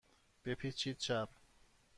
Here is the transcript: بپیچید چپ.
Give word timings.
بپیچید 0.45 0.97
چپ. 0.97 1.29